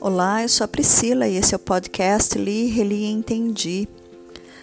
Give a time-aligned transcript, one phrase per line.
[0.00, 3.88] Olá, eu sou a Priscila e esse é o podcast Li, Reli e Entendi.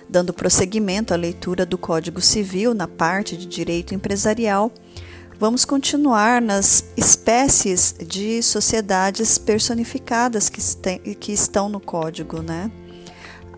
[0.07, 4.71] Dando prosseguimento à leitura do Código Civil na parte de direito empresarial,
[5.37, 10.61] vamos continuar nas espécies de sociedades personificadas que,
[11.15, 12.71] que estão no código, né?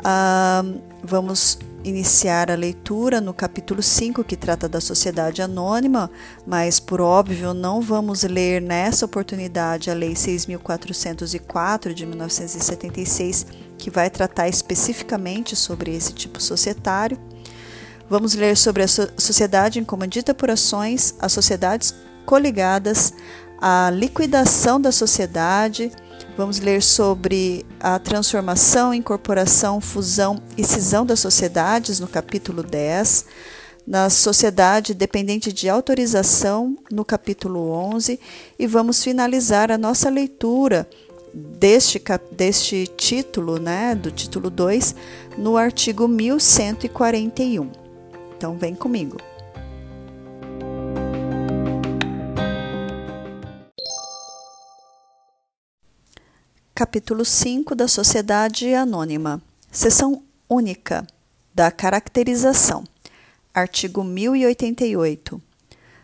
[0.04, 0.64] Ah,
[1.04, 1.60] vamos
[1.90, 6.10] iniciar a leitura no capítulo 5, que trata da sociedade anônima,
[6.46, 14.10] mas por óbvio não vamos ler nessa oportunidade a Lei 6404 de 1976, que vai
[14.10, 17.20] tratar especificamente sobre esse tipo societário.
[18.10, 21.94] Vamos ler sobre a sociedade incomandita por ações, as sociedades
[22.26, 23.14] coligadas,
[23.60, 25.92] a liquidação da sociedade,
[26.38, 33.26] Vamos ler sobre a transformação, incorporação, fusão e cisão das sociedades no capítulo 10,
[33.88, 38.20] na sociedade dependente de autorização no capítulo 11
[38.60, 40.88] e vamos finalizar a nossa leitura
[41.34, 42.00] deste,
[42.32, 44.96] deste título, né, do título 2,
[45.40, 47.68] no artigo 1141.
[48.38, 49.18] Então vem comigo.
[56.78, 59.42] Capítulo 5 da Sociedade Anônima.
[59.72, 61.08] Seção única
[61.52, 62.84] da caracterização.
[63.52, 65.42] Artigo 1088.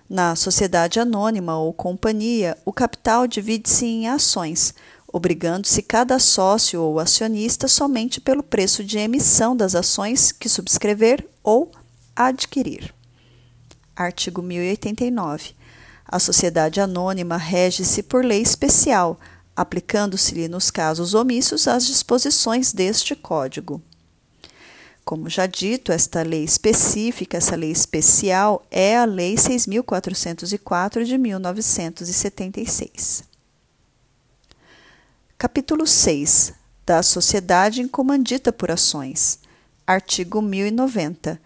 [0.10, 4.74] Na sociedade anônima ou companhia, o capital divide-se em ações,
[5.08, 11.72] obrigando-se cada sócio ou acionista somente pelo preço de emissão das ações que subscrever ou
[12.16, 12.92] adquirir.
[13.96, 15.54] Artigo 1089.
[16.04, 19.20] A sociedade anônima rege-se por lei especial
[19.56, 23.80] aplicando-se-lhe nos casos omissos as disposições deste Código.
[25.06, 33.26] Como já dito, esta lei específica, essa lei especial, é a Lei 6.404 de 1976.
[35.38, 36.54] Capítulo 6
[36.86, 39.40] da Sociedade Incomandita por Ações.
[39.86, 41.38] Artigo 1090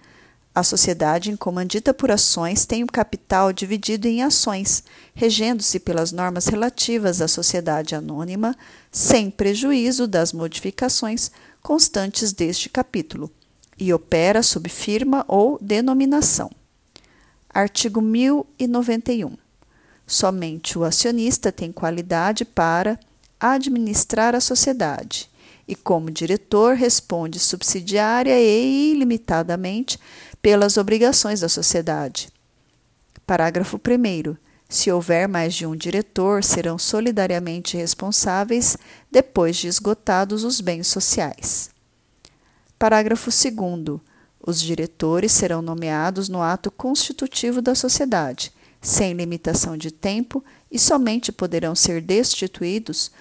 [0.57, 7.21] a sociedade incomandita por ações tem o capital dividido em ações, regendo-se pelas normas relativas
[7.21, 8.57] à sociedade anônima,
[8.91, 11.29] sem prejuízo das modificações
[11.61, 13.29] constantes deste capítulo,
[13.77, 16.49] e opera sob firma ou denominação.
[17.47, 19.37] Artigo 1091.
[20.07, 22.99] Somente o acionista tem qualidade para
[23.39, 25.29] administrar a sociedade
[25.67, 29.99] e, como diretor, responde subsidiária e ilimitadamente
[30.47, 32.29] pelas obrigações da sociedade.
[33.25, 34.37] Parágrafo 1.
[34.69, 38.77] Se houver mais de um diretor, serão solidariamente responsáveis
[39.11, 41.69] depois de esgotados os bens sociais.
[42.79, 43.99] Parágrafo 2.
[44.39, 50.41] Os diretores serão nomeados no ato constitutivo da sociedade, sem limitação de tempo,
[50.71, 53.11] e somente poderão ser destituídos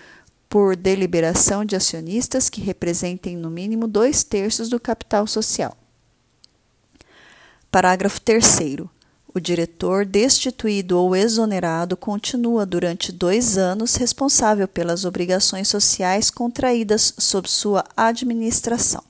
[0.48, 5.76] por deliberação de acionistas que representem no mínimo dois terços do capital social.
[7.76, 8.86] Parágrafo 3.
[9.34, 17.46] O diretor destituído ou exonerado continua durante dois anos responsável pelas obrigações sociais contraídas sob
[17.46, 19.04] sua administração.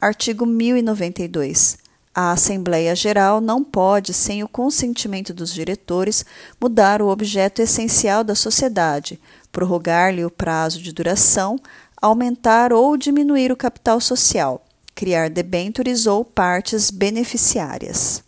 [0.00, 1.76] Artigo 1092.
[2.14, 6.24] A Assembleia Geral não pode, sem o consentimento dos diretores,
[6.58, 9.20] mudar o objeto essencial da sociedade,
[9.52, 11.60] prorrogar-lhe o prazo de duração,
[12.00, 14.64] aumentar ou diminuir o capital social
[14.98, 18.20] criar debêntures ou partes beneficiárias.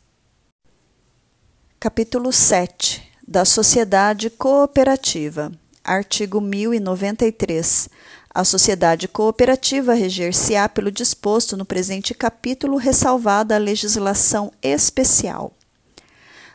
[1.81, 5.51] Capítulo 7 da Sociedade Cooperativa.
[5.83, 7.89] Artigo 1093.
[8.33, 15.53] A sociedade cooperativa reger-se-á pelo disposto no presente capítulo, ressalvada a legislação especial.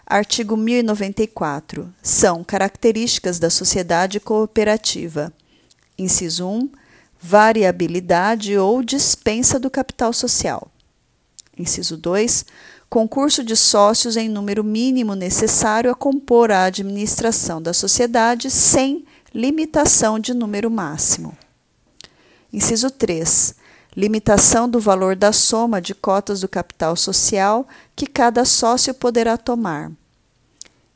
[0.05, 1.93] Artigo 1094.
[2.01, 5.33] São características da sociedade cooperativa.
[5.99, 6.84] Inciso 1
[7.27, 10.71] variabilidade ou dispensa do capital social.
[11.57, 12.45] Inciso 2.
[12.87, 19.03] Concurso de sócios em número mínimo necessário a compor a administração da sociedade sem
[19.33, 21.35] limitação de número máximo.
[22.53, 23.55] Inciso 3.
[23.97, 29.91] Limitação do valor da soma de cotas do capital social que cada sócio poderá tomar.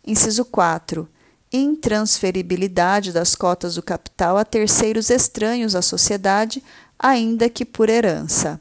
[0.06, 1.10] Inciso 4
[1.52, 6.64] intransferibilidade das cotas do capital a terceiros estranhos à sociedade,
[6.98, 8.60] ainda que por herança.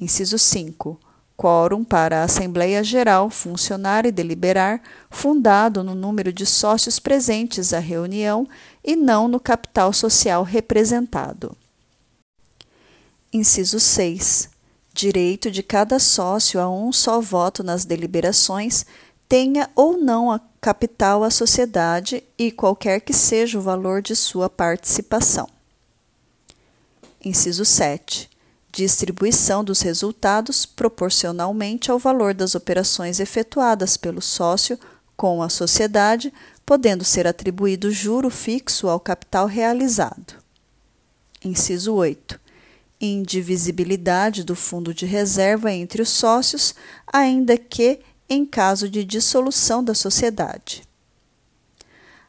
[0.00, 1.00] Inciso 5.
[1.36, 4.80] Quórum para a Assembleia Geral funcionar e deliberar,
[5.10, 8.48] fundado no número de sócios presentes à reunião
[8.82, 11.54] e não no capital social representado.
[13.32, 14.48] Inciso 6.
[14.94, 18.86] Direito de cada sócio a um só voto nas deliberações
[19.28, 24.48] tenha ou não a capital a sociedade e qualquer que seja o valor de sua
[24.48, 25.48] participação.
[27.24, 28.28] Inciso 7.
[28.70, 34.78] Distribuição dos resultados proporcionalmente ao valor das operações efetuadas pelo sócio
[35.16, 36.32] com a sociedade,
[36.64, 40.34] podendo ser atribuído juro fixo ao capital realizado.
[41.44, 42.38] Inciso 8.
[43.00, 46.74] Indivisibilidade do fundo de reserva entre os sócios,
[47.06, 50.82] ainda que em caso de dissolução da sociedade.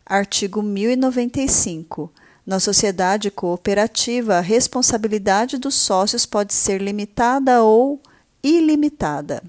[0.05, 2.11] Artigo 1095.
[2.45, 8.01] Na sociedade cooperativa, a responsabilidade dos sócios pode ser limitada ou
[8.41, 9.44] ilimitada.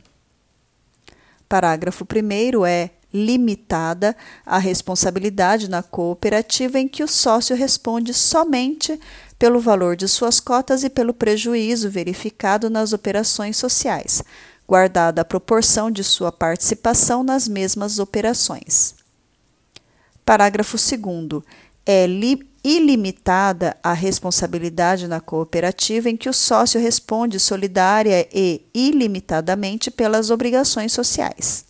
[1.48, 9.00] Parágrafo 1 é limitada a responsabilidade na cooperativa em que o sócio responde somente
[9.38, 14.22] pelo valor de suas cotas e pelo prejuízo verificado nas operações sociais,
[14.68, 18.94] guardada a proporção de sua participação nas mesmas operações.
[20.26, 21.42] Parágrafo 2.
[21.86, 22.06] É
[22.62, 30.92] ilimitada a responsabilidade na cooperativa em que o sócio responde solidária e ilimitadamente pelas obrigações
[30.92, 31.64] sociais.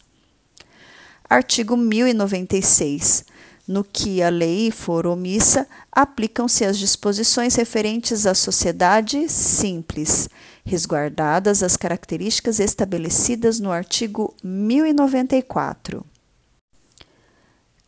[1.31, 3.27] Artigo 1096.
[3.69, 10.29] No que a lei for omissa, aplicam-se as disposições referentes à sociedade simples,
[10.69, 16.05] resguardadas as características estabelecidas no artigo 1094.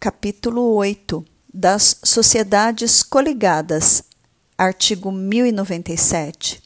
[0.01, 1.23] Capítulo 8
[1.53, 4.03] das Sociedades Coligadas,
[4.57, 6.63] artigo 1097.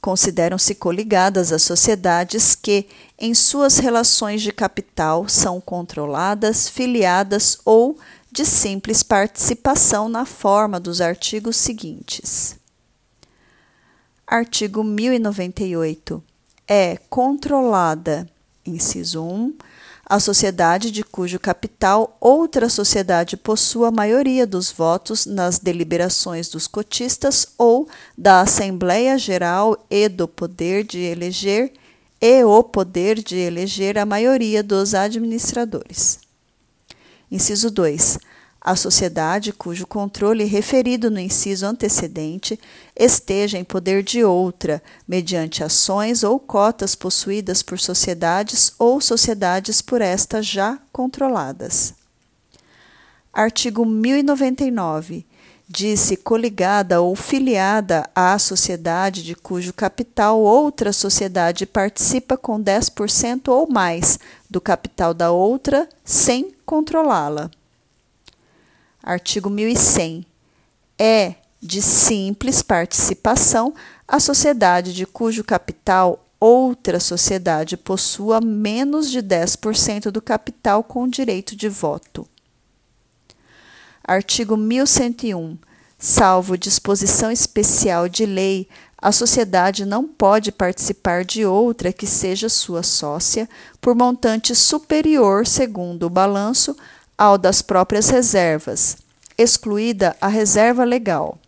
[0.00, 2.86] Consideram-se coligadas as sociedades que,
[3.18, 7.98] em suas relações de capital, são controladas, filiadas ou
[8.30, 12.59] de simples participação na forma dos artigos seguintes.
[14.30, 16.22] Artigo 1098.
[16.68, 18.28] É controlada,
[18.64, 19.54] inciso 1,
[20.06, 26.68] a sociedade de cujo capital outra sociedade possua a maioria dos votos nas deliberações dos
[26.68, 31.72] cotistas ou da Assembleia Geral e do poder de eleger
[32.20, 36.20] e o poder de eleger a maioria dos administradores.
[37.28, 38.29] Inciso 2
[38.60, 42.60] a sociedade cujo controle referido no inciso antecedente
[42.94, 50.02] esteja em poder de outra, mediante ações ou cotas possuídas por sociedades ou sociedades por
[50.02, 51.94] esta já controladas.
[53.32, 55.24] Artigo 1099.
[55.72, 63.70] Disse coligada ou filiada à sociedade de cujo capital outra sociedade participa com 10% ou
[63.70, 64.18] mais
[64.50, 67.48] do capital da outra, sem controlá-la.
[69.02, 70.26] Artigo 1100.
[70.98, 73.74] É de simples participação
[74.06, 81.54] a sociedade de cujo capital outra sociedade possua menos de 10% do capital com direito
[81.54, 82.26] de voto.
[84.02, 85.58] Artigo 1101.
[85.98, 92.82] Salvo disposição especial de lei, a sociedade não pode participar de outra que seja sua
[92.82, 93.48] sócia
[93.80, 96.74] por montante superior, segundo o balanço,
[97.20, 98.96] ao das próprias reservas,
[99.36, 101.38] excluída a reserva legal.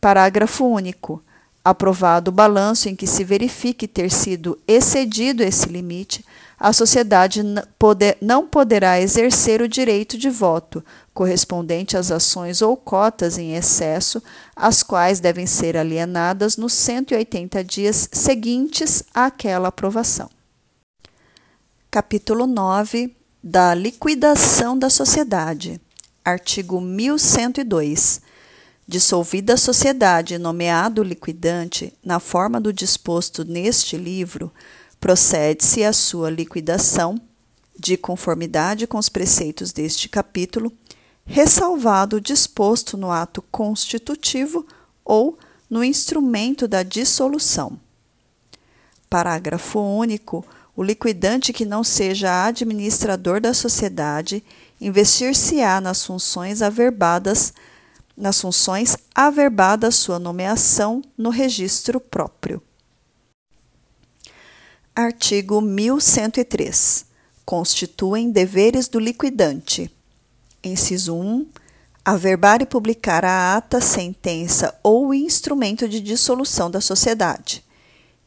[0.00, 1.22] Parágrafo único.
[1.64, 6.24] Aprovado o balanço em que se verifique ter sido excedido esse limite,
[6.58, 7.42] a sociedade
[8.20, 14.20] não poderá exercer o direito de voto, correspondente às ações ou cotas em excesso,
[14.54, 20.28] as quais devem ser alienadas nos 180 dias seguintes àquela aprovação.
[21.88, 25.80] Capítulo 9 da liquidação da sociedade.
[26.24, 28.20] Artigo 1102.
[28.88, 34.52] Dissolvida a sociedade nomeado liquidante na forma do disposto neste livro,
[35.00, 37.20] procede-se à sua liquidação,
[37.78, 40.72] de conformidade com os preceitos deste capítulo,
[41.24, 44.66] ressalvado o disposto no ato constitutivo
[45.04, 45.38] ou
[45.68, 47.78] no instrumento da dissolução.
[49.10, 50.44] Parágrafo único
[50.76, 54.44] o liquidante que não seja administrador da sociedade
[54.78, 57.54] investir-se-á nas funções averbadas
[58.16, 62.62] nas funções averbada sua nomeação no registro próprio.
[64.94, 67.04] Artigo 1103.
[67.44, 69.90] Constituem deveres do liquidante.
[70.64, 71.46] Inciso 1.
[72.02, 77.62] Averbar e publicar a ata, sentença ou instrumento de dissolução da sociedade.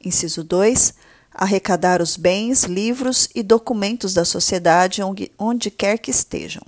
[0.03, 0.93] Inciso 2
[1.39, 6.61] arrecadar os bens, livros e documentos da sociedade onde, onde quer que estejam.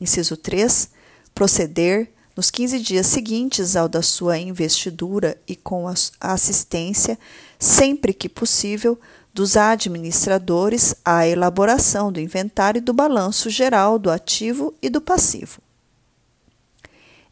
[0.00, 0.88] Inciso 3.
[1.34, 7.18] Proceder, nos 15 dias seguintes ao da sua investidura e com a assistência,
[7.58, 8.98] sempre que possível,
[9.34, 15.60] dos administradores a elaboração do inventário do balanço geral do ativo e do passivo.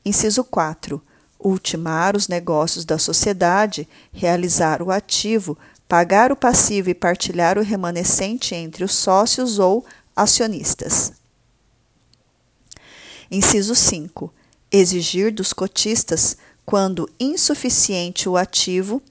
[0.05, 1.01] Inciso 4.
[1.39, 5.57] Ultimar os negócios da sociedade, realizar o ativo,
[5.93, 9.85] pagar o passivo e partilhar o remanescente entre os sócios ou
[10.17, 11.13] acionistas.
[13.31, 14.33] Inciso 5.
[14.71, 19.03] Exigir dos cotistas, quando insuficiente o ativo,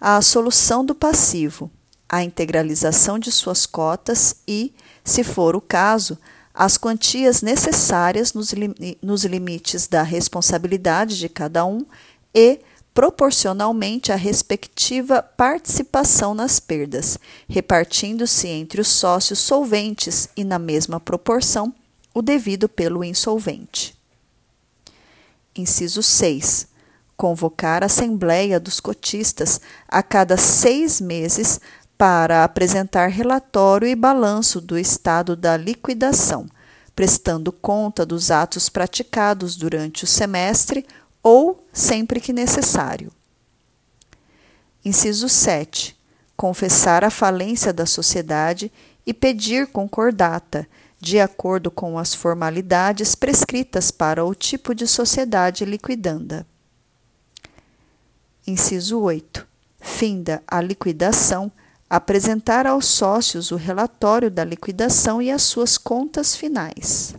[0.00, 1.70] a solução do passivo,
[2.08, 4.72] a integralização de suas cotas e,
[5.04, 6.16] se for o caso,
[6.54, 11.84] as quantias necessárias nos, lim nos limites da responsabilidade de cada um
[12.34, 12.60] e,
[12.92, 17.18] proporcionalmente, a respectiva participação nas perdas,
[17.48, 21.74] repartindo-se entre os sócios solventes e, na mesma proporção,
[22.12, 23.96] o devido pelo insolvente.
[25.56, 26.70] Inciso 6
[27.20, 31.60] convocar a Assembleia dos Cotistas a cada seis meses
[31.98, 36.46] para apresentar relatório e balanço do estado da liquidação,
[36.96, 40.86] prestando conta dos atos praticados durante o semestre
[41.22, 43.12] ou sempre que necessário.
[44.84, 45.96] Inciso 7.
[46.36, 48.72] Confessar a falência da sociedade
[49.04, 50.66] e pedir concordata,
[50.98, 56.46] de acordo com as formalidades prescritas para o tipo de sociedade liquidanda.
[58.46, 59.46] Inciso 8.
[59.80, 61.50] Finda a liquidação,
[61.88, 67.14] apresentar aos sócios o relatório da liquidação e as suas contas finais.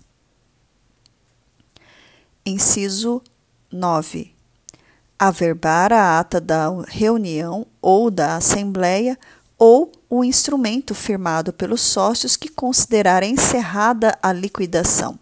[2.46, 3.22] Inciso
[3.72, 4.34] 9.
[5.18, 9.18] Averbar a ata da reunião ou da assembleia
[9.58, 15.18] ou o instrumento firmado pelos sócios que considerar encerrada a liquidação.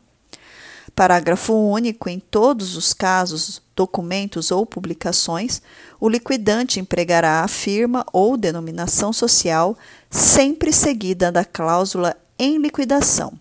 [0.95, 2.09] Parágrafo único.
[2.09, 5.61] Em todos os casos, documentos ou publicações,
[5.99, 9.77] o liquidante empregará a firma ou denominação social,
[10.09, 13.33] sempre seguida da cláusula em liquidação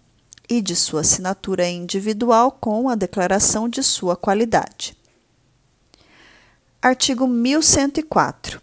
[0.48, 4.97] e de sua assinatura individual com a declaração de sua qualidade.
[6.80, 8.60] Artigo 1104.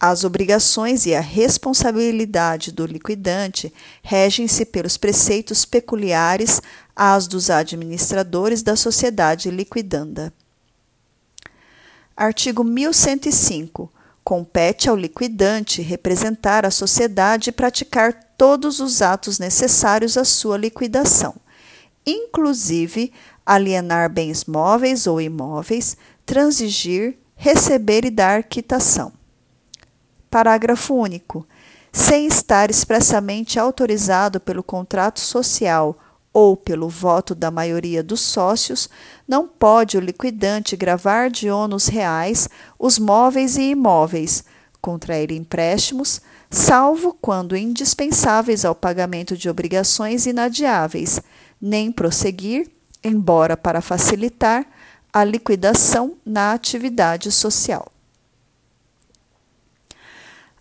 [0.00, 3.70] As obrigações e a responsabilidade do liquidante
[4.02, 6.62] regem-se pelos preceitos peculiares
[6.96, 10.32] às dos administradores da sociedade liquidanda.
[12.16, 13.92] Artigo 1105.
[14.24, 21.34] Compete ao liquidante representar a sociedade e praticar todos os atos necessários à sua liquidação,
[22.06, 23.12] inclusive
[23.44, 29.12] alienar bens móveis ou imóveis, transigir, receber e dar quitação.
[30.30, 31.46] Parágrafo único.
[31.90, 35.98] Sem estar expressamente autorizado pelo contrato social
[36.34, 38.90] ou pelo voto da maioria dos sócios,
[39.26, 42.46] não pode o liquidante gravar de ônus reais
[42.78, 44.44] os móveis e imóveis,
[44.82, 46.20] contrair empréstimos,
[46.50, 51.18] salvo quando indispensáveis ao pagamento de obrigações inadiáveis,
[51.58, 52.70] nem prosseguir,
[53.02, 54.66] embora para facilitar,
[55.12, 57.90] a liquidação na atividade social.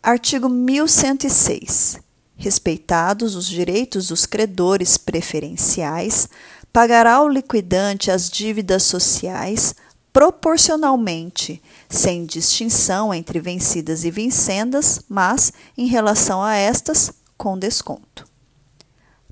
[0.02, 2.00] Artigo 1106.
[2.36, 6.30] Respeitados os direitos dos credores preferenciais,
[6.72, 9.76] pagará o liquidante as dívidas sociais
[10.12, 18.26] proporcionalmente, sem distinção entre vencidas e vincendas, mas, em relação a estas, com desconto.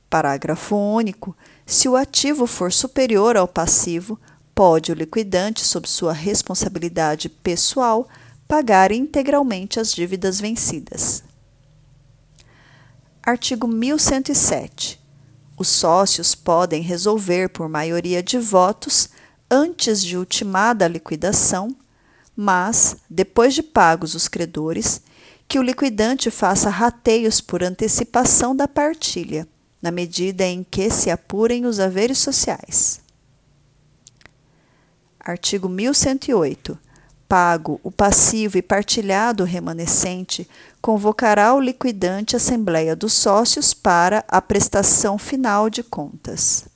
[0.09, 1.35] Parágrafo único.
[1.65, 4.19] Se o ativo for superior ao passivo,
[4.57, 8.09] pode o liquidante, sob sua responsabilidade pessoal,
[8.47, 11.23] pagar integralmente as dívidas vencidas.
[13.21, 14.99] Artigo 1107.
[15.55, 19.09] Os sócios podem resolver por maioria de votos
[19.47, 21.75] antes de ultimada a liquidação,
[22.35, 25.03] mas, depois de pagos os credores,
[25.47, 29.47] que o liquidante faça rateios por antecipação da partilha,
[29.79, 33.05] na medida em que se apurem os haveres sociais.
[35.27, 36.79] Artigo 1108
[37.27, 40.49] pago o passivo e partilhado remanescente,
[40.81, 46.67] convocará o liquidante Assembleia dos Sócios para a prestação final de contas.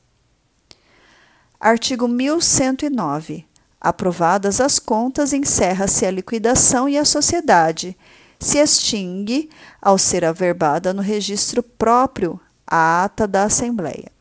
[1.60, 3.46] Artigo 1109.
[3.80, 7.98] Aprovadas as contas, encerra-se a liquidação e a sociedade
[8.40, 9.50] se extingue
[9.82, 14.12] ao ser averbada no registro próprio a ata da Assembleia.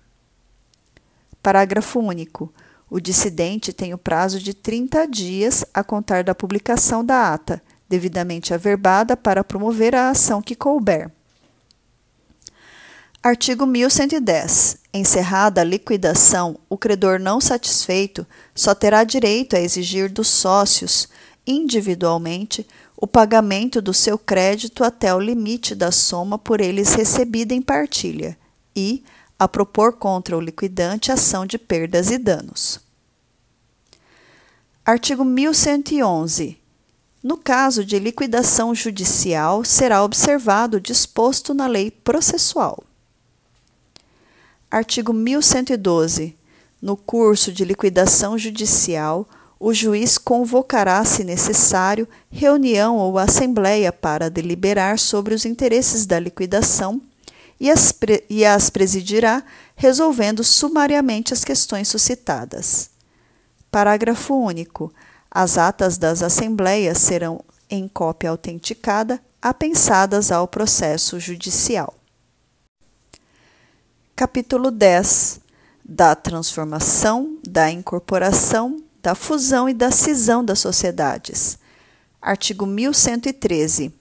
[1.43, 2.53] Parágrafo único.
[2.91, 8.53] O dissidente tem o prazo de 30 dias a contar da publicação da ata, devidamente
[8.53, 11.09] averbada para promover a ação que couber.
[13.23, 14.79] Artigo 1110.
[14.93, 21.09] Encerrada a liquidação, o credor não satisfeito só terá direito a exigir dos sócios,
[21.47, 22.67] individualmente,
[22.97, 28.37] o pagamento do seu crédito até o limite da soma por eles recebida em partilha
[28.75, 29.05] e
[29.41, 32.79] a propor contra o liquidante ação de perdas e danos.
[34.85, 36.59] Artigo 1111.
[37.23, 42.85] No caso de liquidação judicial, será observado o disposto na lei processual.
[44.71, 46.37] Artigo 1112.
[46.83, 49.27] No curso de liquidação judicial,
[49.59, 57.01] o juiz convocará, se necessário, reunião ou assembleia para deliberar sobre os interesses da liquidação
[57.61, 57.95] e as,
[58.29, 59.45] e as presidirá,
[59.77, 62.91] resolvendo sumariamente as questões suscitadas.
[63.71, 64.93] Parágrafo único.
[65.31, 71.95] As atas das assembleias serão, em cópia autenticada, apensadas ao processo judicial.
[74.17, 75.41] Capítulo 10
[75.85, 81.59] da transformação, da incorporação, da fusão e da cisão das sociedades.
[82.23, 84.00] Artigo 1113.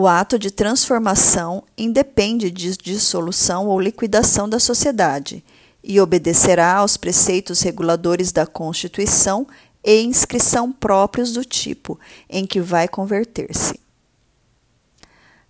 [0.00, 5.44] O ato de transformação independe de dissolução ou liquidação da sociedade
[5.82, 9.44] e obedecerá aos preceitos reguladores da Constituição
[9.82, 11.98] e inscrição próprios do tipo
[12.30, 13.80] em que vai converter-se.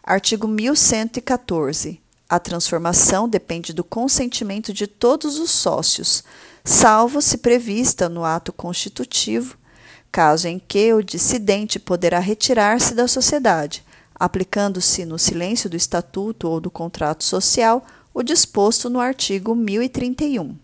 [0.02, 2.00] Artigo 1114.
[2.26, 6.24] A transformação depende do consentimento de todos os sócios,
[6.64, 9.58] salvo se prevista no ato constitutivo,
[10.10, 13.84] caso em que o dissidente poderá retirar-se da sociedade,
[14.18, 20.56] aplicando-se no silêncio do estatuto ou do contrato social o disposto no artigo 1031.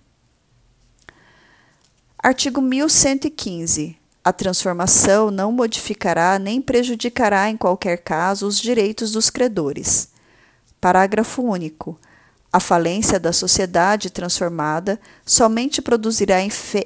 [2.19, 3.97] Artigo 1115.
[4.25, 10.09] A transformação não modificará nem prejudicará em qualquer caso os direitos dos credores.
[10.81, 11.99] Parágrafo único.
[12.51, 16.37] A falência da sociedade transformada somente produzirá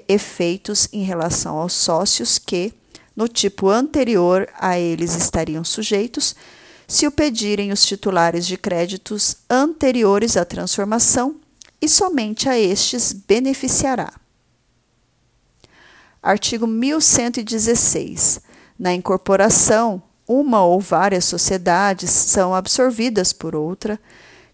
[0.08, 2.74] efeitos em relação aos sócios que,
[3.14, 6.34] no tipo anterior a eles estariam sujeitos,
[6.88, 11.36] se o pedirem os titulares de créditos anteriores à transformação,
[11.80, 14.12] e somente a estes beneficiará.
[16.20, 18.40] Artigo 1116.
[18.76, 24.00] Na incorporação, uma ou várias sociedades são absorvidas por outra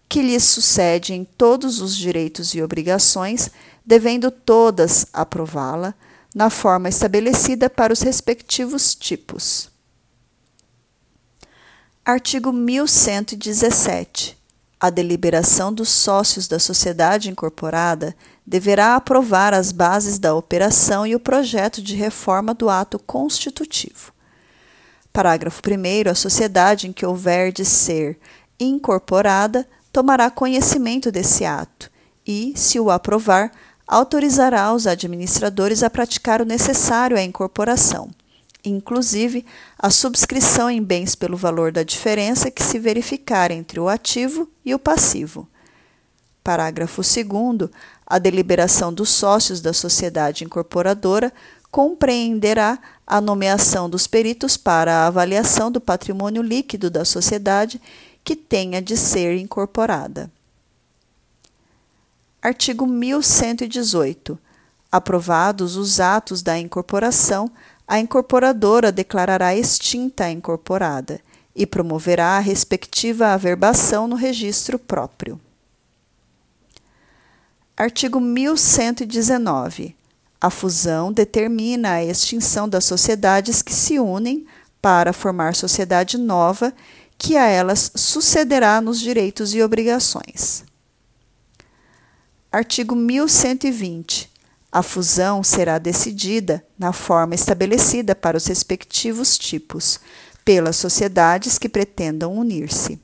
[0.07, 3.49] que lhes sucedem todos os direitos e obrigações,
[3.83, 5.95] devendo todas aprová-la
[6.33, 9.74] na forma estabelecida para os respectivos tipos.
[12.07, 14.37] Artigo 1117.
[14.79, 18.15] A deliberação dos sócios da sociedade incorporada
[18.45, 24.13] deverá aprovar as bases da operação e o projeto de reforma do ato constitutivo.
[25.11, 26.11] Parágrafo 1.
[26.11, 28.19] A sociedade em que houver de ser
[28.59, 31.89] incorporada tomará conhecimento desse ato
[32.23, 33.51] e, se o aprovar,
[33.87, 38.11] autorizará os administradores a praticar o necessário à incorporação,
[38.69, 39.45] inclusive
[39.77, 44.73] a subscrição em bens pelo valor da diferença que se verificar entre o ativo e
[44.73, 45.47] o passivo.
[46.43, 47.69] Parágrafo 2.
[48.05, 51.33] A deliberação dos sócios da sociedade incorporadora
[51.71, 57.81] compreenderá a nomeação dos peritos para a avaliação do patrimônio líquido da sociedade
[58.23, 60.31] que tenha de ser incorporada.
[62.41, 64.37] Artigo 1118.
[64.91, 67.51] Aprovados os atos da incorporação,
[67.87, 71.19] a incorporadora declarará extinta a incorporada
[71.55, 75.39] e promoverá a respectiva averbação no registro próprio.
[77.77, 79.95] Artigo 1119.
[80.39, 84.45] A fusão determina a extinção das sociedades que se unem
[84.81, 86.73] para formar sociedade nova
[87.17, 90.63] que a elas sucederá nos direitos e obrigações.
[92.51, 94.34] Artigo 1120.
[94.75, 100.01] A fusão será decidida na forma estabelecida para os respectivos tipos,
[100.43, 102.99] pelas sociedades que pretendam unir-se.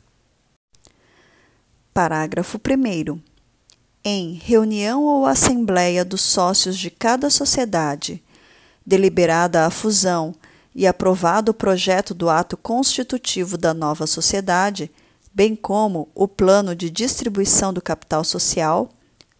[1.93, 3.21] Parágrafo 1.
[4.03, 8.21] Em reunião ou assembleia dos sócios de cada sociedade,
[8.85, 10.35] deliberada a fusão
[10.75, 14.91] e aprovado o projeto do ato constitutivo da nova sociedade,
[15.33, 18.89] bem como o plano de distribuição do capital social,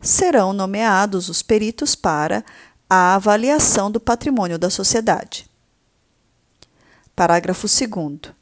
[0.01, 2.43] serão nomeados os peritos para
[2.89, 5.49] a avaliação do patrimônio da sociedade.
[7.15, 8.33] Parágrafo 2.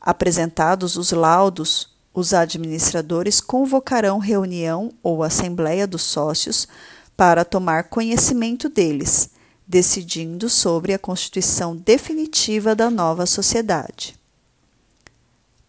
[0.00, 6.66] Apresentados os laudos, os administradores convocarão reunião ou assembleia dos sócios
[7.16, 9.30] para tomar conhecimento deles
[9.66, 14.16] decidindo sobre a constituição definitiva da nova sociedade.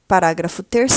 [0.08, 0.94] Parágrafo 3.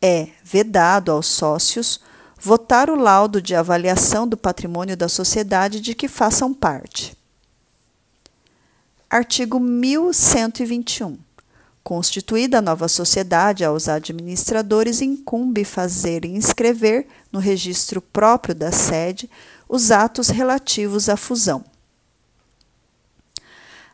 [0.00, 2.00] É vedado aos sócios
[2.40, 7.16] votar o laudo de avaliação do patrimônio da sociedade de que façam parte.
[9.08, 11.18] Artigo 1121.
[11.82, 19.28] Constituída a nova sociedade, aos administradores incumbe fazer e inscrever no registro próprio da sede
[19.68, 21.64] os atos relativos à fusão.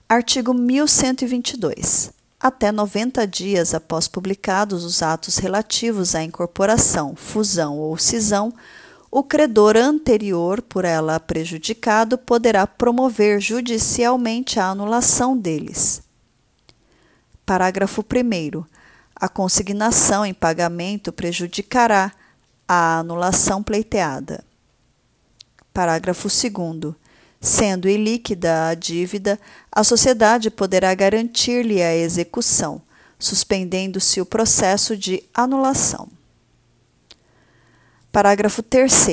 [0.09, 2.16] Artigo 1122.
[2.47, 8.55] Até 90 dias após publicados os atos relativos à incorporação, fusão ou cisão,
[9.11, 16.05] o credor anterior por ela prejudicado poderá promover judicialmente a anulação deles.
[17.45, 18.65] Parágrafo 1.
[19.17, 22.13] A consignação em pagamento prejudicará
[22.69, 24.45] a anulação pleiteada.
[25.75, 26.95] Parágrafo 2.
[27.41, 29.39] Sendo ilíquida a dívida,
[29.71, 32.81] a sociedade poderá garantir-lhe a execução,
[33.19, 36.09] suspendendo-se o processo de anulação.
[38.11, 39.09] Parágrafo 3.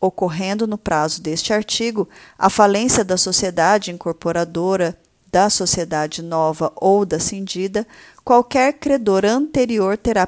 [0.00, 4.98] Ocorrendo no prazo deste artigo a falência da sociedade incorporadora,
[5.30, 7.86] da sociedade nova ou da cindida,
[8.24, 10.26] qualquer credor anterior terá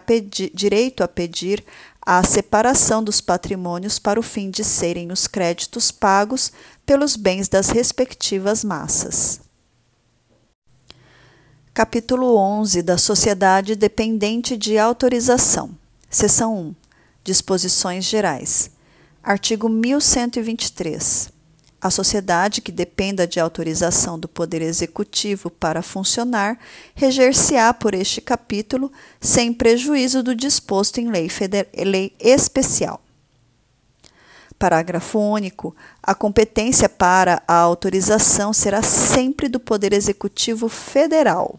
[0.53, 1.65] direito a pedir
[2.05, 6.53] a separação dos patrimônios para o fim de serem os créditos pagos
[6.93, 9.41] pelos bens das respectivas massas.
[11.73, 15.71] Capítulo 11 da Sociedade Dependente de Autorização.
[16.11, 16.75] Seção 1.
[17.25, 18.71] Disposições Gerais.
[19.23, 21.33] Artigo 1123.
[21.81, 26.59] A sociedade que dependa de autorização do Poder Executivo para funcionar
[26.95, 31.31] reger-se-á por este capítulo, sem prejuízo do disposto em lei,
[31.87, 33.03] lei especial.
[34.63, 35.75] Parágrafo único.
[36.01, 41.59] A competência para a autorização será sempre do Poder Executivo Federal.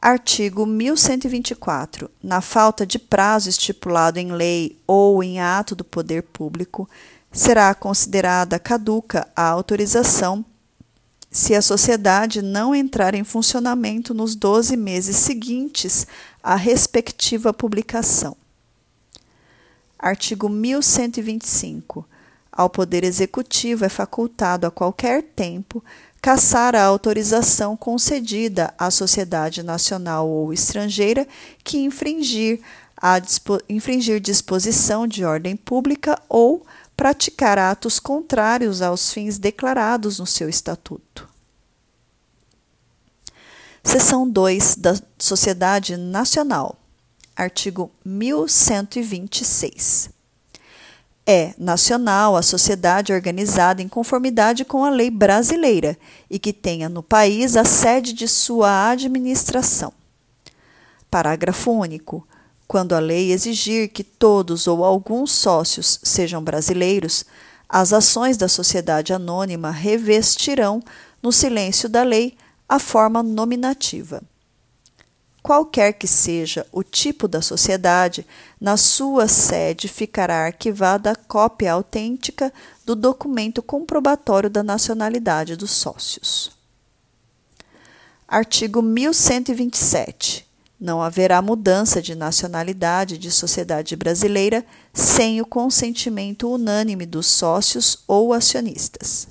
[0.00, 2.10] Artigo 1124.
[2.22, 6.88] Na falta de prazo estipulado em lei ou em ato do poder público,
[7.30, 10.42] será considerada caduca a autorização
[11.30, 16.06] se a sociedade não entrar em funcionamento nos 12 meses seguintes
[16.42, 18.41] à respectiva publicação.
[20.02, 22.04] Artigo 1125.
[22.50, 25.82] Ao Poder Executivo é facultado a qualquer tempo
[26.20, 31.26] cassar a autorização concedida à sociedade nacional ou estrangeira
[31.62, 32.60] que infringir,
[32.96, 40.26] a dispo, infringir disposição de ordem pública ou praticar atos contrários aos fins declarados no
[40.26, 41.28] seu estatuto.
[43.84, 46.81] Seção 2 da Sociedade Nacional.
[47.34, 50.10] Artigo 1126
[51.26, 55.96] é nacional a sociedade organizada em conformidade com a lei brasileira
[56.28, 59.92] e que tenha no país a sede de sua administração.
[61.10, 62.26] Parágrafo único.
[62.66, 67.24] Quando a lei exigir que todos ou alguns sócios sejam brasileiros,
[67.68, 70.82] as ações da sociedade anônima revestirão,
[71.22, 72.36] no silêncio da lei,
[72.68, 74.22] a forma nominativa
[75.42, 78.26] qualquer que seja o tipo da sociedade,
[78.60, 82.52] na sua sede ficará arquivada a cópia autêntica
[82.86, 86.52] do documento comprobatório da nacionalidade dos sócios.
[88.28, 90.46] Artigo 1127.
[90.80, 98.32] Não haverá mudança de nacionalidade de sociedade brasileira sem o consentimento unânime dos sócios ou
[98.32, 99.28] acionistas.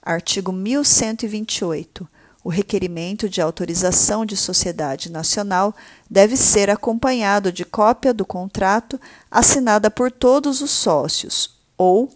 [0.00, 2.08] Artigo 1128
[2.44, 5.74] o requerimento de autorização de sociedade nacional
[6.10, 9.00] deve ser acompanhado de cópia do contrato
[9.30, 12.12] assinada por todos os sócios ou,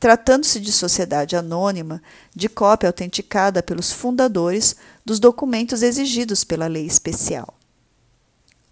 [0.00, 2.02] tratando-se de sociedade anônima,
[2.34, 7.54] de cópia autenticada pelos fundadores dos documentos exigidos pela lei especial.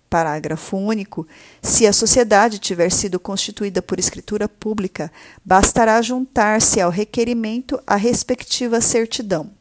[0.09, 1.27] Parágrafo único.
[1.61, 5.11] Se a sociedade tiver sido constituída por escritura pública,
[5.45, 9.56] bastará juntar-se ao requerimento a respectiva certidão.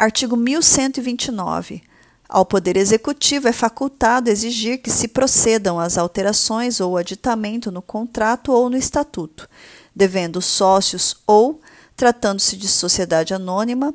[0.00, 1.82] Artigo 1129.
[2.26, 8.50] Ao Poder Executivo é facultado exigir que se procedam às alterações ou aditamento no contrato
[8.50, 9.46] ou no estatuto,
[9.94, 11.60] devendo sócios ou,
[11.94, 13.94] tratando-se de sociedade anônima,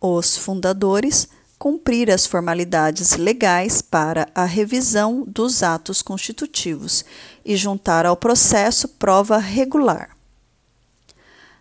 [0.00, 7.04] os fundadores cumprir as formalidades legais para a revisão dos atos constitutivos
[7.44, 10.16] e juntar ao processo prova regular.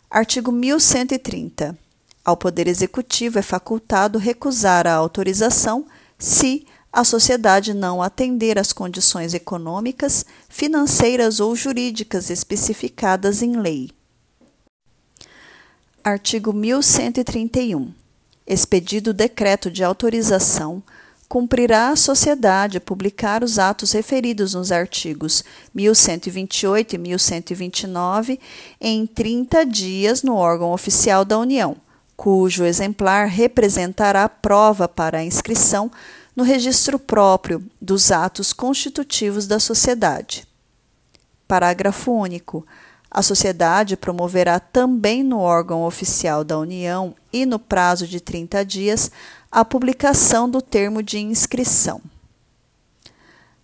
[0.09, 1.82] Artigo 1130.
[2.25, 5.85] Ao Poder Executivo é facultado recusar a autorização
[6.17, 13.89] se a sociedade não atender às condições econômicas, financeiras ou jurídicas especificadas em lei.
[16.01, 17.93] Artigo 1131.
[18.45, 20.83] Expedido decreto de autorização,
[21.27, 28.39] cumprirá a sociedade publicar os atos referidos nos artigos 1128 e 1129
[28.79, 31.75] em 30 dias no órgão oficial da União,
[32.23, 35.91] cujo exemplar representará prova para a inscrição
[36.33, 40.47] no registro próprio dos atos constitutivos da sociedade.
[41.45, 42.65] Parágrafo único.
[43.11, 49.11] A sociedade promoverá também no órgão oficial da União e no prazo de 30 dias
[49.51, 52.01] a publicação do termo de inscrição.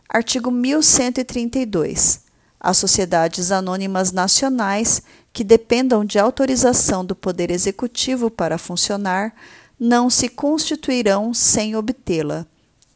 [0.10, 2.29] Artigo 1132.
[2.60, 9.34] As sociedades anônimas nacionais que dependam de autorização do Poder Executivo para funcionar
[9.80, 12.46] não se constituirão sem obtê-la,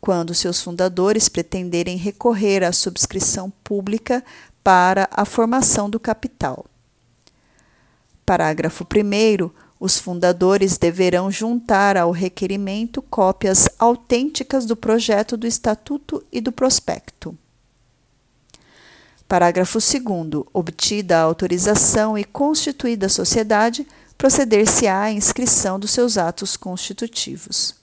[0.01, 4.21] quando seus fundadores pretenderem recorrer à subscrição pública
[4.61, 6.65] para a formação do capital.
[8.25, 9.49] Parágrafo 1.
[9.79, 17.37] Os fundadores deverão juntar ao requerimento cópias autênticas do projeto do Estatuto e do prospecto.
[19.33, 19.93] Parágrafo 2.
[20.53, 27.73] Obtida a autorização e constituída a sociedade, proceder-se-á à inscrição dos seus atos constitutivos.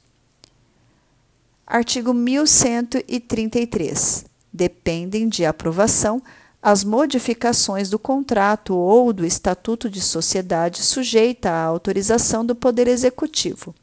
[1.67, 4.27] Artigo 1133.
[4.53, 6.23] Dependem de aprovação
[6.63, 13.75] as modificações do contrato ou do estatuto de sociedade sujeita à autorização do Poder Executivo,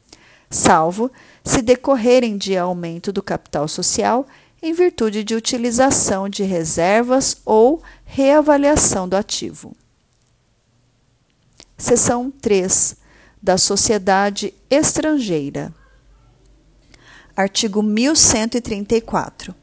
[0.48, 1.10] salvo
[1.44, 4.26] se decorrerem de aumento do capital social
[4.60, 9.76] em virtude de utilização de reservas ou reavaliação do ativo.
[11.76, 12.96] Seção 3
[13.40, 15.72] da Sociedade Estrangeira.
[17.36, 19.54] Artigo 1134.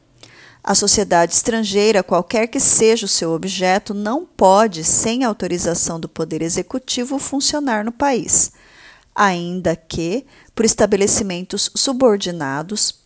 [0.64, 6.42] A sociedade estrangeira, qualquer que seja o seu objeto, não pode, sem autorização do Poder
[6.42, 8.50] Executivo, funcionar no país,
[9.14, 13.05] ainda que por estabelecimentos subordinados,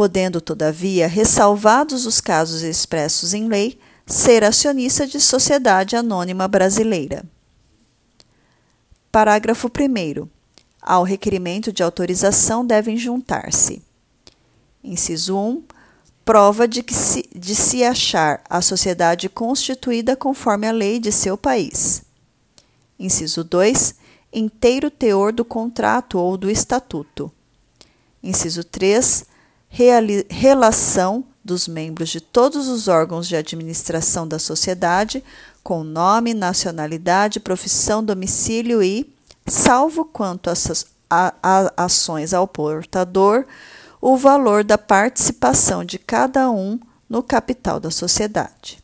[0.00, 7.22] podendo, todavia, ressalvados os casos expressos em lei, ser acionista de sociedade anônima brasileira.
[9.12, 10.26] Parágrafo 1.
[10.80, 13.82] Ao requerimento de autorização devem juntar-se:
[14.82, 15.64] inciso 1
[16.24, 21.36] prova de, que se, de se achar a sociedade constituída conforme a lei de seu
[21.36, 22.02] país.
[22.98, 23.96] Inciso 2.
[24.32, 27.30] Inteiro teor do contrato ou do estatuto.
[28.22, 29.28] Inciso 3.
[29.70, 35.24] Relação dos membros de todos os órgãos de administração da sociedade
[35.62, 39.14] com nome, nacionalidade, profissão, domicílio e,
[39.46, 40.50] salvo quanto
[41.08, 43.46] a ações ao portador,
[44.00, 46.78] o valor da participação de cada um
[47.08, 48.82] no capital da sociedade.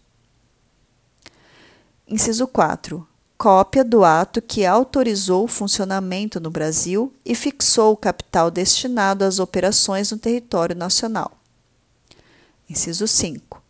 [2.06, 3.06] Inciso 4.
[3.38, 9.38] Cópia do ato que autorizou o funcionamento no Brasil e fixou o capital destinado às
[9.38, 11.32] operações no território nacional.
[12.68, 13.62] Inciso 5.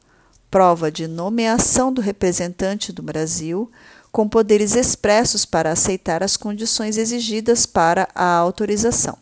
[0.48, 3.70] Prova de nomeação do representante do Brasil
[4.12, 9.18] com poderes expressos para aceitar as condições exigidas para a autorização.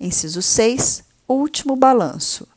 [0.00, 1.04] Inciso 6.
[1.28, 2.48] Último balanço.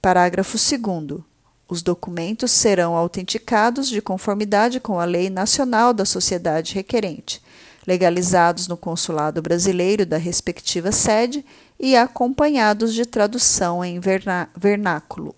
[0.00, 1.24] Parágrafo 2.
[1.68, 7.42] Os documentos serão autenticados de conformidade com a Lei Nacional da Sociedade Requerente,
[7.84, 11.44] legalizados no Consulado Brasileiro da respectiva sede
[11.78, 15.34] e acompanhados de tradução em vernáculo.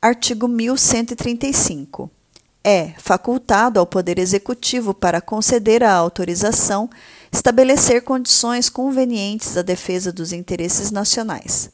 [0.00, 2.10] Artigo 1135.
[2.64, 6.88] É facultado ao Poder Executivo para conceder a autorização
[7.30, 11.70] estabelecer condições convenientes à defesa dos interesses nacionais.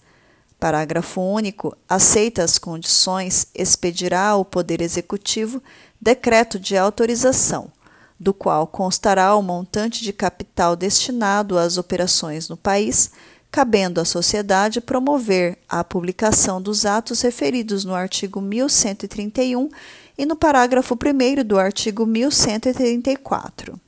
[0.64, 1.76] Parágrafo único.
[1.86, 5.62] Aceita as condições, expedirá ao Poder Executivo
[6.00, 7.70] decreto de autorização,
[8.18, 13.10] do qual constará o montante de capital destinado às operações no país,
[13.50, 19.68] cabendo à sociedade promover a publicação dos atos referidos no artigo 1131
[20.16, 23.78] e no parágrafo 1 do artigo 1134.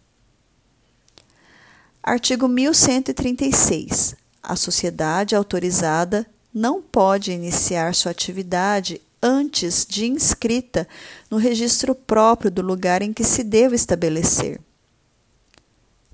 [2.02, 4.14] Artigo 1136.
[4.42, 10.88] A sociedade autorizada não pode iniciar sua atividade antes de inscrita
[11.30, 14.58] no registro próprio do lugar em que se deva estabelecer.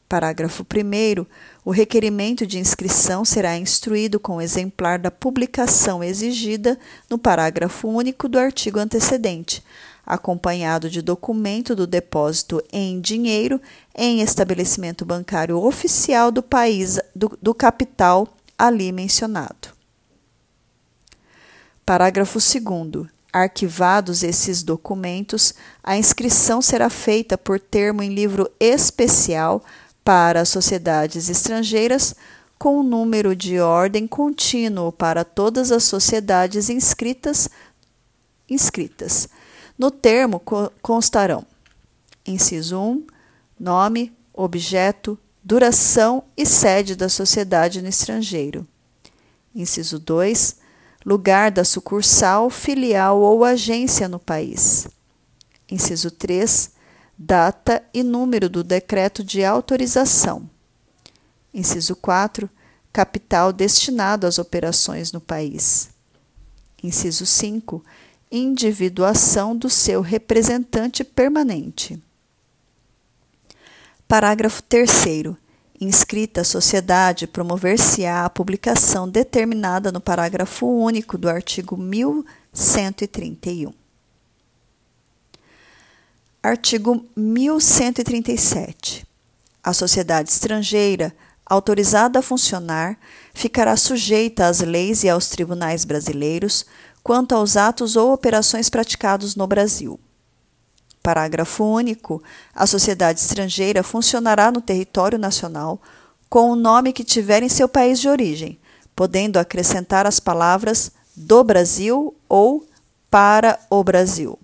[0.09, 1.25] Parágrafo 1.
[1.65, 6.77] O requerimento de inscrição será instruído com exemplar da publicação exigida
[7.09, 9.63] no parágrafo único do artigo antecedente,
[10.05, 13.61] acompanhado de documento do depósito em dinheiro
[13.97, 18.27] em estabelecimento bancário oficial do país do, do capital
[18.59, 19.82] ali mencionado.
[21.93, 23.07] Parágrafo 2.
[23.31, 25.53] Arquivados esses documentos,
[25.85, 29.63] a inscrição será feita por termo em livro especial
[30.03, 32.15] para sociedades estrangeiras,
[32.59, 37.51] com número de ordem contínuo para todas as sociedades inscritas.
[38.49, 39.29] inscritas.
[39.79, 40.41] No termo
[40.81, 41.45] constarão:
[42.27, 43.07] inciso 1,
[43.61, 48.67] nome, objeto, duração e sede da sociedade no estrangeiro.
[49.55, 50.62] Inciso 2,
[51.05, 54.89] lugar da sucursal, filial ou agência no país.
[55.71, 56.73] Inciso 3,
[57.17, 60.49] data e número do decreto de autorização.
[61.53, 62.49] Inciso 4,
[62.93, 65.91] capital destinado às operações no país.
[66.83, 67.85] Inciso 5,
[68.31, 72.01] individuação do seu representante permanente.
[74.09, 74.91] Parágrafo 3
[75.85, 83.73] inscrita a sociedade promover-se-á a publicação determinada no parágrafo único do artigo 1131.
[86.43, 89.07] Artigo 1137.
[89.63, 91.15] A sociedade estrangeira
[91.47, 92.99] autorizada a funcionar
[93.35, 96.65] ficará sujeita às leis e aos tribunais brasileiros
[97.03, 100.01] quanto aos atos ou operações praticados no Brasil.
[101.03, 102.23] Parágrafo único.
[102.55, 105.81] A sociedade estrangeira funcionará no território nacional
[106.29, 108.59] com o nome que tiver em seu país de origem,
[108.97, 112.67] podendo acrescentar as palavras do Brasil ou
[113.11, 114.39] para o Brasil.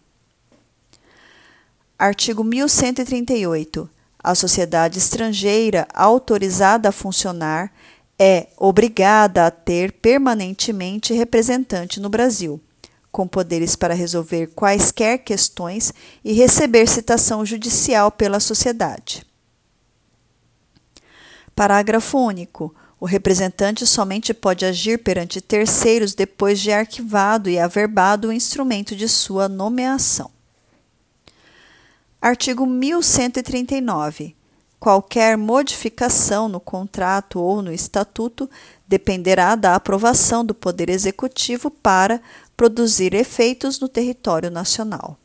[1.98, 3.88] Artigo 1138.
[4.22, 7.72] A sociedade estrangeira autorizada a funcionar
[8.18, 12.60] é obrigada a ter permanentemente representante no Brasil
[13.10, 15.92] com poderes para resolver quaisquer questões
[16.24, 19.24] e receber citação judicial pela sociedade.
[21.54, 22.74] Parágrafo único.
[23.00, 29.08] O representante somente pode agir perante terceiros depois de arquivado e averbado o instrumento de
[29.08, 30.30] sua nomeação.
[32.20, 34.36] Artigo 1139.
[34.80, 38.48] Qualquer modificação no contrato ou no estatuto
[38.86, 42.20] dependerá da aprovação do Poder Executivo para
[42.58, 45.16] produzir efeitos no território nacional.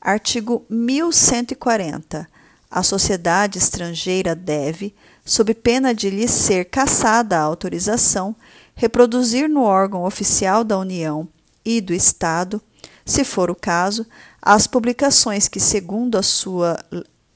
[0.00, 2.26] Artigo 1140.
[2.70, 4.94] A sociedade estrangeira deve,
[5.26, 8.34] sob pena de lhe ser cassada a autorização,
[8.74, 11.28] reproduzir no órgão oficial da União
[11.62, 12.58] e do Estado,
[13.04, 14.06] se for o caso,
[14.40, 16.82] as publicações que, segundo a sua,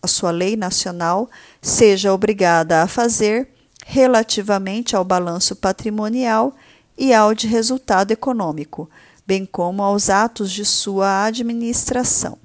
[0.02, 1.28] a sua lei nacional,
[1.60, 3.50] seja obrigada a fazer
[3.84, 6.56] relativamente ao balanço patrimonial
[7.00, 8.88] e ao de resultado econômico,
[9.26, 12.36] bem como aos atos de sua administração.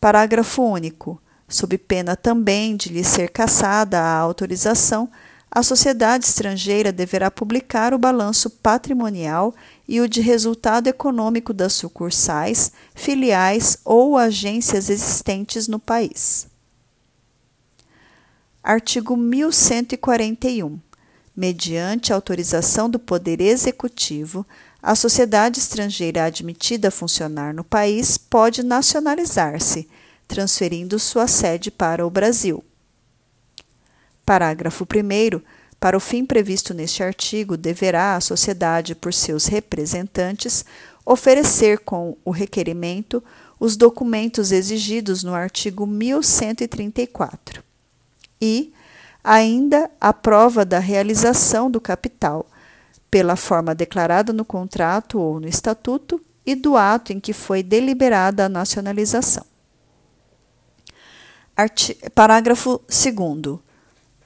[0.00, 1.20] Parágrafo único.
[1.46, 5.10] Sob pena também de lhe ser cassada a autorização,
[5.50, 9.54] a sociedade estrangeira deverá publicar o balanço patrimonial
[9.86, 16.46] e o de resultado econômico das sucursais, filiais ou agências existentes no país.
[18.64, 20.80] Artigo 1141
[21.36, 24.46] mediante autorização do Poder Executivo,
[24.82, 29.88] a sociedade estrangeira admitida a funcionar no país pode nacionalizar-se,
[30.26, 32.64] transferindo sua sede para o Brasil.
[34.24, 35.40] Parágrafo 1.
[35.78, 40.64] Para o fim previsto neste artigo, deverá a sociedade, por seus representantes,
[41.04, 43.22] oferecer com o requerimento
[43.58, 47.62] os documentos exigidos no artigo 1134
[48.40, 48.72] e,
[49.22, 52.46] ainda a prova da realização do capital,
[53.10, 58.46] pela forma declarada no contrato ou no estatuto e do ato em que foi deliberada
[58.46, 59.44] a nacionalização.
[61.54, 63.60] Arti parágrafo 2.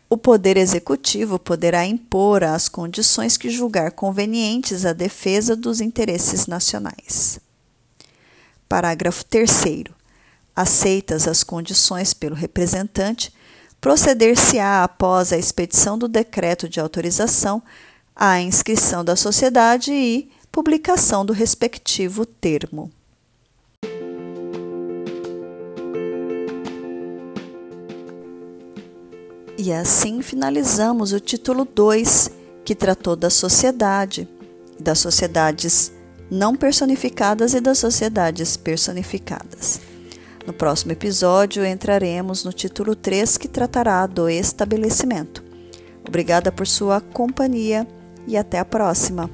[0.09, 7.41] O Poder Executivo poderá impor as condições que julgar convenientes à defesa dos interesses nacionais.
[8.69, 9.85] Parágrafo 3.
[10.55, 13.33] Aceitas as condições pelo representante,
[13.87, 17.63] proceder-se-á, após a expedição do decreto de autorização,
[18.17, 22.91] à inscrição da sociedade e publicação do respectivo termo.
[29.57, 32.29] E assim finalizamos o título 2,
[32.65, 34.29] que tratou da sociedade,
[34.81, 35.93] das sociedades
[36.29, 39.96] não personificadas e das sociedades personificadas.
[40.47, 45.43] No próximo episódio, entraremos no título 3, que tratará do estabelecimento.
[46.07, 47.87] Obrigada por sua companhia
[48.29, 49.29] e até a próxima!